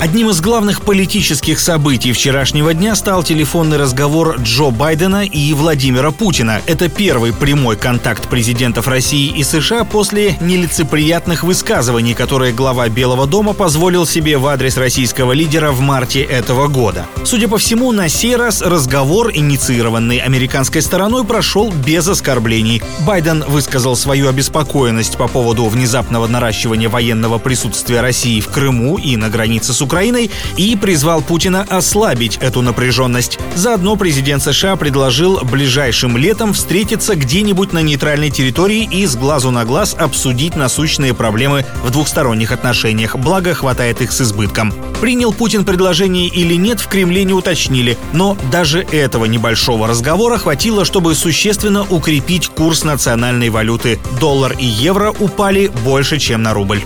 Одним 0.00 0.30
из 0.30 0.40
главных 0.40 0.80
политических 0.80 1.60
событий 1.60 2.12
вчерашнего 2.12 2.72
дня 2.72 2.94
стал 2.94 3.22
телефонный 3.22 3.76
разговор 3.76 4.40
Джо 4.40 4.70
Байдена 4.70 5.26
и 5.26 5.52
Владимира 5.52 6.10
Путина. 6.10 6.62
Это 6.64 6.88
первый 6.88 7.34
прямой 7.34 7.76
контакт 7.76 8.26
президентов 8.26 8.88
России 8.88 9.30
и 9.36 9.44
США 9.44 9.84
после 9.84 10.38
нелицеприятных 10.40 11.44
высказываний, 11.44 12.14
которые 12.14 12.54
глава 12.54 12.88
Белого 12.88 13.26
дома 13.26 13.52
позволил 13.52 14.06
себе 14.06 14.38
в 14.38 14.46
адрес 14.46 14.78
российского 14.78 15.32
лидера 15.32 15.70
в 15.70 15.80
марте 15.80 16.22
этого 16.22 16.68
года. 16.68 17.04
Судя 17.24 17.48
по 17.48 17.58
всему, 17.58 17.92
на 17.92 18.08
сей 18.08 18.36
раз 18.36 18.62
разговор, 18.62 19.30
инициированный 19.34 20.16
американской 20.16 20.80
стороной, 20.80 21.26
прошел 21.26 21.70
без 21.70 22.08
оскорблений. 22.08 22.82
Байден 23.06 23.44
высказал 23.46 23.96
свою 23.96 24.30
обеспокоенность 24.30 25.18
по 25.18 25.28
поводу 25.28 25.66
внезапного 25.66 26.26
наращивания 26.26 26.88
военного 26.88 27.36
присутствия 27.36 28.00
России 28.00 28.40
в 28.40 28.48
Крыму 28.48 28.96
и 28.96 29.18
на 29.18 29.28
границе 29.28 29.74
с 29.74 29.82
Украиной 29.82 29.89
Украиной 29.90 30.30
и 30.56 30.76
призвал 30.76 31.20
Путина 31.20 31.66
ослабить 31.68 32.36
эту 32.36 32.62
напряженность. 32.62 33.40
Заодно 33.56 33.96
президент 33.96 34.40
США 34.40 34.76
предложил 34.76 35.40
ближайшим 35.42 36.16
летом 36.16 36.52
встретиться 36.52 37.16
где-нибудь 37.16 37.72
на 37.72 37.80
нейтральной 37.80 38.30
территории 38.30 38.84
и 38.84 39.04
с 39.04 39.16
глазу 39.16 39.50
на 39.50 39.64
глаз 39.64 39.96
обсудить 39.98 40.54
насущные 40.54 41.12
проблемы 41.12 41.66
в 41.82 41.90
двухсторонних 41.90 42.52
отношениях, 42.52 43.16
благо 43.16 43.52
хватает 43.52 44.00
их 44.00 44.12
с 44.12 44.20
избытком. 44.20 44.72
Принял 45.00 45.32
Путин 45.32 45.64
предложение 45.64 46.28
или 46.28 46.54
нет, 46.54 46.78
в 46.78 46.86
Кремле 46.86 47.24
не 47.24 47.32
уточнили, 47.32 47.98
но 48.12 48.36
даже 48.52 48.86
этого 48.92 49.24
небольшого 49.24 49.88
разговора 49.88 50.38
хватило, 50.38 50.84
чтобы 50.84 51.16
существенно 51.16 51.82
укрепить 51.82 52.46
курс 52.46 52.84
национальной 52.84 53.48
валюты. 53.48 53.98
Доллар 54.20 54.54
и 54.56 54.64
евро 54.64 55.10
упали 55.18 55.66
больше, 55.82 56.20
чем 56.20 56.44
на 56.44 56.54
рубль. 56.54 56.80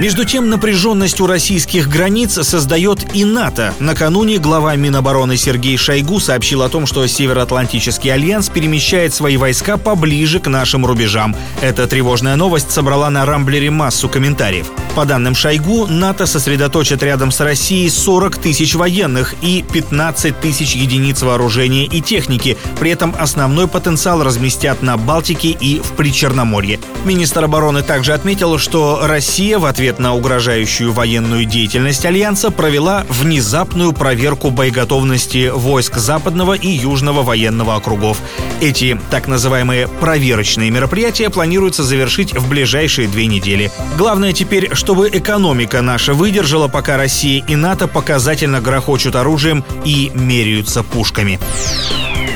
Между 0.00 0.24
тем, 0.24 0.50
напряженность 0.50 1.20
у 1.20 1.26
российских 1.28 1.88
границ 1.88 2.32
создает 2.42 3.14
и 3.14 3.24
НАТО. 3.24 3.72
Накануне 3.78 4.38
глава 4.38 4.74
Минобороны 4.74 5.36
Сергей 5.36 5.76
Шойгу 5.76 6.18
сообщил 6.18 6.62
о 6.62 6.68
том, 6.68 6.84
что 6.84 7.06
Североатлантический 7.06 8.12
альянс 8.12 8.48
перемещает 8.48 9.14
свои 9.14 9.36
войска 9.36 9.76
поближе 9.76 10.40
к 10.40 10.48
нашим 10.48 10.84
рубежам. 10.84 11.36
Эта 11.60 11.86
тревожная 11.86 12.34
новость 12.34 12.72
собрала 12.72 13.08
на 13.08 13.24
Рамблере 13.24 13.70
массу 13.70 14.08
комментариев. 14.08 14.66
По 14.96 15.04
данным 15.04 15.36
Шойгу, 15.36 15.86
НАТО 15.86 16.26
сосредоточит 16.26 17.02
рядом 17.04 17.30
с 17.30 17.38
Россией 17.38 17.88
40 17.88 18.38
тысяч 18.38 18.74
военных 18.74 19.34
и 19.42 19.64
15 19.72 20.40
тысяч 20.40 20.74
единиц 20.74 21.22
вооружения 21.22 21.84
и 21.84 22.00
техники. 22.00 22.56
При 22.80 22.90
этом 22.90 23.14
основной 23.16 23.68
потенциал 23.68 24.24
разместят 24.24 24.82
на 24.82 24.96
Балтике 24.96 25.50
и 25.50 25.78
в 25.78 25.92
Причерноморье. 25.92 26.80
Министр 27.04 27.44
обороны 27.44 27.82
также 27.82 28.12
отметил, 28.12 28.58
что 28.58 29.00
Россия 29.04 29.58
в 29.58 29.66
ответ 29.66 29.83
ответ 29.84 29.98
на 29.98 30.14
угрожающую 30.14 30.94
военную 30.94 31.44
деятельность 31.44 32.06
Альянса 32.06 32.50
провела 32.50 33.04
внезапную 33.10 33.92
проверку 33.92 34.50
боеготовности 34.50 35.50
войск 35.54 35.98
Западного 35.98 36.54
и 36.54 36.68
Южного 36.68 37.22
военного 37.22 37.74
округов. 37.74 38.16
Эти 38.62 38.98
так 39.10 39.28
называемые 39.28 39.88
проверочные 39.88 40.70
мероприятия 40.70 41.28
планируется 41.28 41.82
завершить 41.84 42.32
в 42.32 42.48
ближайшие 42.48 43.08
две 43.08 43.26
недели. 43.26 43.70
Главное 43.98 44.32
теперь, 44.32 44.74
чтобы 44.74 45.10
экономика 45.12 45.82
наша 45.82 46.14
выдержала, 46.14 46.68
пока 46.68 46.96
Россия 46.96 47.44
и 47.46 47.54
НАТО 47.54 47.86
показательно 47.86 48.62
грохочут 48.62 49.16
оружием 49.16 49.62
и 49.84 50.10
меряются 50.14 50.82
пушками. 50.82 51.38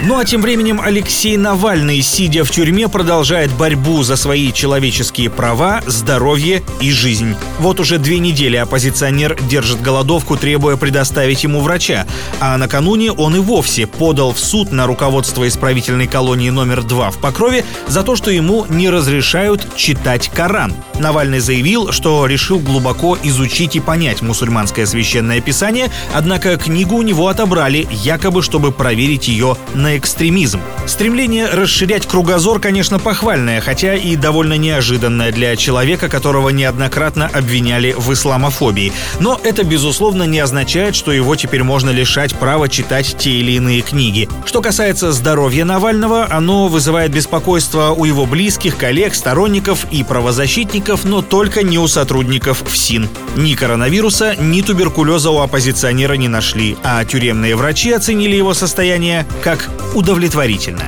Ну 0.03 0.19
а 0.19 0.25
тем 0.25 0.43
временем 0.43 0.81
Алексей 0.81 1.37
Навальный, 1.37 2.01
сидя 2.03 2.45
в 2.45 2.51
тюрьме, 2.51 2.89
продолжает 2.89 3.51
борьбу 3.53 4.03
за 4.05 4.17
свои 4.17 4.53
человеческие 4.53 5.29
права, 5.29 5.83
здоровье 5.87 6.63
и 6.81 6.93
жизнь. 6.93 7.35
Вот 7.59 7.81
уже 7.81 7.99
две 7.99 8.19
недели 8.19 8.57
оппозиционер 8.57 9.37
держит 9.49 9.83
голодовку, 9.83 10.37
требуя 10.37 10.77
предоставить 10.77 11.43
ему 11.43 11.61
врача. 11.61 12.07
А 12.41 12.57
накануне 12.57 13.13
он 13.13 13.35
и 13.37 13.41
вовсе 13.41 13.87
подал 13.87 14.33
в 14.33 14.39
суд 14.39 14.71
на 14.71 14.87
руководство 14.87 15.47
исправительной 15.47 16.07
колонии 16.07 16.51
номер 16.51 16.83
2 16.83 17.11
в 17.11 17.19
Покрове 17.19 17.65
за 17.89 18.03
то, 18.03 18.17
что 18.17 18.31
ему 18.31 18.65
не 18.69 18.91
разрешают 18.91 19.67
читать 19.77 20.31
Коран. 20.33 20.75
Навальный 20.99 21.41
заявил, 21.41 21.93
что 21.93 22.27
решил 22.27 22.59
глубоко 22.59 23.19
изучить 23.23 23.77
и 23.77 23.81
понять 23.81 24.23
мусульманское 24.23 24.87
священное 24.87 25.41
писание, 25.41 25.91
однако 26.15 26.57
книгу 26.57 26.97
у 26.97 27.03
него 27.03 27.29
отобрали, 27.29 27.87
якобы 27.91 28.43
чтобы 28.43 28.73
проверить 28.73 29.29
ее 29.29 29.57
на 29.75 29.97
экстремизм. 29.97 30.61
Стремление 30.87 31.47
расширять 31.47 32.07
кругозор, 32.07 32.61
конечно, 32.61 32.99
похвальное, 32.99 33.61
хотя 33.61 33.95
и 33.95 34.17
довольно 34.17 34.55
неожиданное 34.55 35.33
для 35.33 35.57
человека, 35.57 36.09
которого 36.09 36.49
неоднократно 36.51 37.28
обвиняли 37.33 37.95
в 37.97 38.13
исламофобии. 38.13 38.93
Но 39.21 39.41
это, 39.43 39.65
безусловно, 39.65 40.25
не 40.25 40.41
означает, 40.41 40.95
что 40.95 41.13
его 41.13 41.37
теперь 41.37 41.63
можно 41.63 41.91
лишать 41.91 42.35
права 42.35 42.69
читать 42.69 43.17
те 43.19 43.31
или 43.31 43.53
иные 43.53 43.83
книги. 43.83 44.29
Что 44.45 44.63
касается 44.63 45.13
здоровья 45.13 45.65
Навального, 45.65 46.27
оно 46.31 46.69
вызывает 46.69 47.13
беспокойство 47.13 47.91
у 47.91 48.05
его 48.05 48.27
близких, 48.27 48.77
коллег, 48.77 49.15
сторонников 49.15 49.87
и 49.91 50.03
правозащитников, 50.03 51.05
но 51.05 51.23
только 51.23 51.63
не 51.63 51.79
у 51.79 51.89
сотрудников 51.89 52.63
ФСИН. 52.67 53.09
Ни 53.37 53.55
коронавируса, 53.55 54.37
ни 54.37 54.63
туберкулеза 54.63 55.31
у 55.31 55.39
оппозиционера 55.39 56.15
не 56.15 56.29
нашли, 56.29 56.77
а 56.83 57.05
тюремные 57.05 57.57
врачи 57.57 57.93
оценили 57.93 58.37
его 58.37 58.55
состояние 58.55 59.27
как 59.43 59.69
удовлетворительно. 59.95 60.85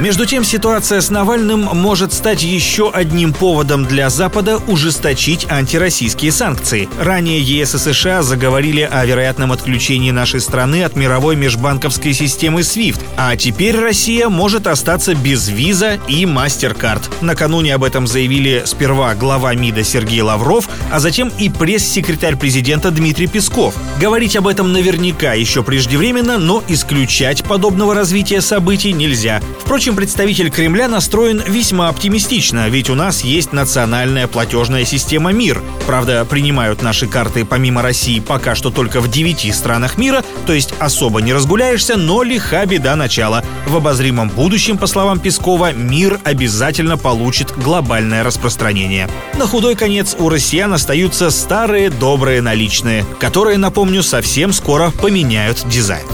Между 0.00 0.26
тем, 0.26 0.44
ситуация 0.44 1.00
с 1.00 1.10
Навальным 1.10 1.62
может 1.72 2.12
стать 2.12 2.44
еще 2.44 2.88
одним 2.88 3.32
поводом 3.32 3.84
для 3.84 4.10
Запада 4.10 4.58
ужесточить 4.68 5.50
антироссийские 5.50 6.30
санкции. 6.30 6.88
Ранее 7.00 7.40
ЕС 7.40 7.74
и 7.74 7.78
США 7.78 8.22
заговорили 8.22 8.82
о 8.82 9.04
вероятном 9.04 9.50
отключении 9.50 10.12
нашей 10.12 10.40
страны 10.40 10.84
от 10.84 10.94
мировой 10.94 11.34
межбанковской 11.34 12.12
системы 12.12 12.60
SWIFT, 12.60 13.00
а 13.16 13.36
теперь 13.36 13.76
Россия 13.76 14.28
может 14.28 14.68
остаться 14.68 15.16
без 15.16 15.48
виза 15.48 15.98
и 16.06 16.24
MasterCard. 16.24 17.02
Накануне 17.20 17.74
об 17.74 17.82
этом 17.82 18.06
заявили 18.06 18.62
сперва 18.66 19.16
глава 19.16 19.52
МИДа 19.54 19.82
Сергей 19.82 20.20
Лавров, 20.20 20.68
а 20.92 21.00
затем 21.00 21.32
и 21.40 21.48
пресс-секретарь 21.48 22.36
президента 22.36 22.92
Дмитрий 22.92 23.26
Песков. 23.26 23.74
Говорить 24.00 24.36
об 24.36 24.46
этом 24.46 24.72
наверняка 24.72 25.34
еще 25.34 25.64
преждевременно, 25.64 26.38
но 26.38 26.62
исключать 26.68 27.42
подобного 27.42 27.96
развития 27.96 28.40
событий 28.40 28.92
нельзя. 28.92 29.42
Впрочем, 29.58 29.87
Впрочем, 29.88 30.02
представитель 30.04 30.50
Кремля 30.50 30.86
настроен 30.86 31.42
весьма 31.46 31.88
оптимистично, 31.88 32.68
ведь 32.68 32.90
у 32.90 32.94
нас 32.94 33.24
есть 33.24 33.54
национальная 33.54 34.26
платежная 34.26 34.84
система 34.84 35.32
МИР. 35.32 35.62
Правда, 35.86 36.26
принимают 36.26 36.82
наши 36.82 37.06
карты 37.06 37.46
помимо 37.46 37.80
России 37.80 38.20
пока 38.20 38.54
что 38.54 38.68
только 38.68 39.00
в 39.00 39.10
девяти 39.10 39.50
странах 39.50 39.96
мира, 39.96 40.22
то 40.46 40.52
есть 40.52 40.74
особо 40.78 41.22
не 41.22 41.32
разгуляешься, 41.32 41.96
но 41.96 42.22
лиха 42.22 42.66
беда 42.66 42.96
начала. 42.96 43.42
В 43.66 43.76
обозримом 43.76 44.28
будущем, 44.28 44.76
по 44.76 44.86
словам 44.86 45.20
Пескова, 45.20 45.72
МИР 45.72 46.20
обязательно 46.22 46.98
получит 46.98 47.56
глобальное 47.56 48.22
распространение. 48.22 49.08
На 49.38 49.46
худой 49.46 49.74
конец 49.74 50.14
у 50.18 50.28
россиян 50.28 50.70
остаются 50.74 51.30
старые 51.30 51.88
добрые 51.88 52.42
наличные, 52.42 53.06
которые, 53.18 53.56
напомню, 53.56 54.02
совсем 54.02 54.52
скоро 54.52 54.90
поменяют 54.90 55.66
дизайн. 55.66 56.04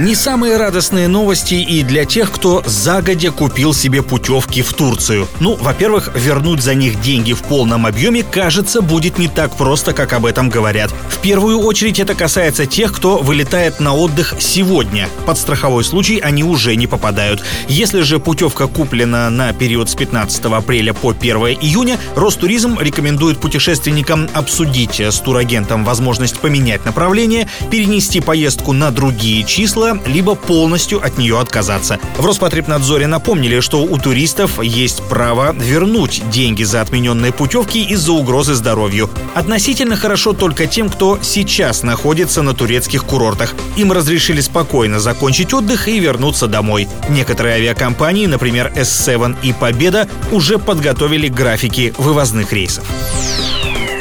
Не 0.00 0.16
самые 0.16 0.56
радостные 0.56 1.06
новости 1.06 1.54
и 1.54 1.84
для 1.84 2.04
тех, 2.04 2.32
кто 2.32 2.64
загодя 2.66 3.30
купил 3.30 3.72
себе 3.72 4.02
путевки 4.02 4.60
в 4.60 4.72
Турцию. 4.72 5.28
Ну, 5.38 5.54
во-первых, 5.54 6.10
вернуть 6.16 6.62
за 6.62 6.74
них 6.74 7.00
деньги 7.00 7.32
в 7.32 7.42
полном 7.42 7.86
объеме, 7.86 8.24
кажется, 8.24 8.82
будет 8.82 9.18
не 9.18 9.28
так 9.28 9.56
просто, 9.56 9.92
как 9.92 10.12
об 10.12 10.26
этом 10.26 10.48
говорят. 10.48 10.92
В 11.08 11.18
первую 11.18 11.60
очередь 11.60 12.00
это 12.00 12.16
касается 12.16 12.66
тех, 12.66 12.92
кто 12.92 13.18
вылетает 13.18 13.78
на 13.78 13.94
отдых 13.94 14.34
сегодня. 14.40 15.08
Под 15.26 15.38
страховой 15.38 15.84
случай 15.84 16.18
они 16.18 16.42
уже 16.42 16.74
не 16.74 16.88
попадают. 16.88 17.44
Если 17.68 18.00
же 18.00 18.18
путевка 18.18 18.66
куплена 18.66 19.30
на 19.30 19.52
период 19.52 19.88
с 19.88 19.94
15 19.94 20.46
апреля 20.46 20.92
по 20.92 21.10
1 21.10 21.36
июня, 21.60 22.00
Ростуризм 22.16 22.80
рекомендует 22.80 23.38
путешественникам 23.38 24.28
обсудить 24.34 24.98
с 24.98 25.20
турагентом 25.20 25.84
возможность 25.84 26.40
поменять 26.40 26.84
направление, 26.84 27.48
перенести 27.70 28.20
поездку 28.20 28.72
на 28.72 28.90
другие 28.90 29.44
числа 29.44 29.83
правила, 29.84 29.98
либо 30.06 30.34
полностью 30.34 31.04
от 31.04 31.18
нее 31.18 31.38
отказаться. 31.38 31.98
В 32.16 32.24
Роспотребнадзоре 32.24 33.06
напомнили, 33.06 33.60
что 33.60 33.82
у 33.82 33.98
туристов 33.98 34.62
есть 34.62 35.02
право 35.08 35.52
вернуть 35.52 36.22
деньги 36.30 36.62
за 36.64 36.80
отмененные 36.80 37.32
путевки 37.32 37.82
из-за 37.82 38.12
угрозы 38.12 38.54
здоровью. 38.54 39.10
Относительно 39.34 39.96
хорошо 39.96 40.32
только 40.32 40.66
тем, 40.66 40.88
кто 40.88 41.18
сейчас 41.22 41.82
находится 41.82 42.42
на 42.42 42.54
турецких 42.54 43.04
курортах. 43.04 43.54
Им 43.76 43.92
разрешили 43.92 44.40
спокойно 44.40 45.00
закончить 45.00 45.52
отдых 45.52 45.88
и 45.88 45.98
вернуться 45.98 46.46
домой. 46.46 46.88
Некоторые 47.08 47.56
авиакомпании, 47.56 48.26
например 48.26 48.72
S7 48.74 49.36
и 49.42 49.52
Победа, 49.52 50.08
уже 50.32 50.58
подготовили 50.58 51.28
графики 51.28 51.94
вывозных 51.98 52.52
рейсов. 52.52 52.84